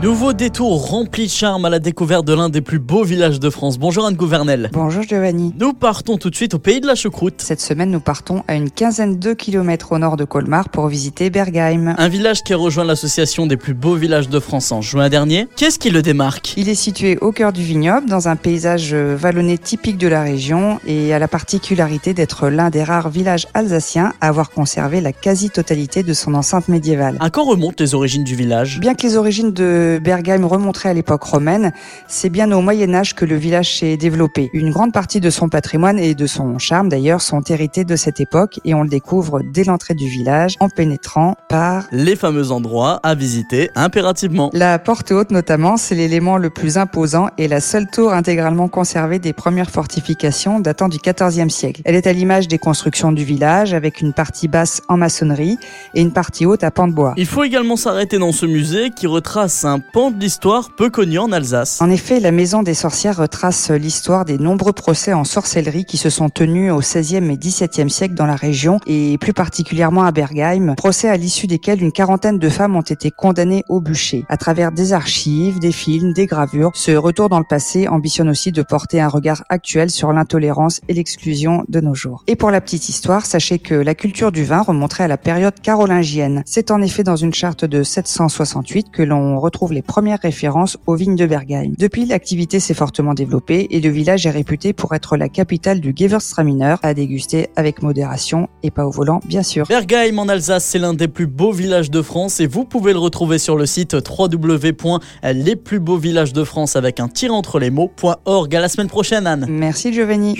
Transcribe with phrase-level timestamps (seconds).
[0.00, 3.50] Nouveau détour rempli de charme à la découverte de l'un des plus beaux villages de
[3.50, 3.80] France.
[3.80, 4.70] Bonjour Anne Gouvernel.
[4.72, 5.52] Bonjour Giovanni.
[5.58, 7.34] Nous partons tout de suite au pays de la choucroute.
[7.38, 11.30] Cette semaine, nous partons à une quinzaine de kilomètres au nord de Colmar pour visiter
[11.30, 11.96] Bergheim.
[11.98, 15.48] Un village qui a rejoint l'association des plus beaux villages de France en juin dernier.
[15.56, 16.54] Qu'est-ce qui le démarque?
[16.56, 20.78] Il est situé au cœur du vignoble, dans un paysage vallonné typique de la région
[20.86, 26.04] et a la particularité d'être l'un des rares villages alsaciens à avoir conservé la quasi-totalité
[26.04, 27.16] de son enceinte médiévale.
[27.18, 28.78] À quand remontent les origines du village?
[28.78, 31.72] Bien que les origines de Bergheim remonterait à l'époque romaine,
[32.06, 34.50] c'est bien au Moyen Âge que le village s'est développé.
[34.52, 38.20] Une grande partie de son patrimoine et de son charme d'ailleurs sont hérités de cette
[38.20, 43.00] époque et on le découvre dès l'entrée du village en pénétrant par les fameux endroits
[43.02, 44.50] à visiter impérativement.
[44.52, 49.18] La porte haute notamment, c'est l'élément le plus imposant et la seule tour intégralement conservée
[49.18, 51.82] des premières fortifications datant du XIVe siècle.
[51.84, 55.58] Elle est à l'image des constructions du village avec une partie basse en maçonnerie
[55.94, 57.14] et une partie haute à pans de bois.
[57.16, 61.18] Il faut également s'arrêter dans ce musée qui retrace un pan de l'histoire peu connu
[61.18, 61.80] en Alsace.
[61.80, 66.10] En effet, la Maison des Sorcières retrace l'histoire des nombreux procès en sorcellerie qui se
[66.10, 70.74] sont tenus au XVIe et XVIIe siècle dans la région et plus particulièrement à Bergheim,
[70.76, 74.24] procès à l'issue desquels une quarantaine de femmes ont été condamnées au bûcher.
[74.28, 78.52] À travers des archives, des films, des gravures, ce retour dans le passé ambitionne aussi
[78.52, 82.24] de porter un regard actuel sur l'intolérance et l'exclusion de nos jours.
[82.26, 85.60] Et pour la petite histoire, sachez que la culture du vin remonterait à la période
[85.60, 86.42] carolingienne.
[86.46, 90.94] C'est en effet dans une charte de 768 que l'on retrouve les premières références aux
[90.94, 91.74] vignes de Bergheim.
[91.78, 95.92] Depuis, l'activité s'est fortement développée et le village est réputé pour être la capitale du
[95.96, 99.66] Gewürztraminer à déguster avec modération et pas au volant, bien sûr.
[99.66, 102.98] Bergheim en Alsace, c'est l'un des plus beaux villages de France et vous pouvez le
[102.98, 108.54] retrouver sur le site www.lesplusbeauxvillagesdefrance avec un tir entre les mots.org.
[108.54, 109.46] À la semaine prochaine, Anne.
[109.48, 110.38] Merci, Giovanni.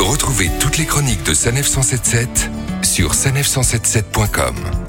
[0.00, 2.50] Retrouvez toutes les chroniques de Sanef 177
[2.86, 4.85] sur sanef177.com.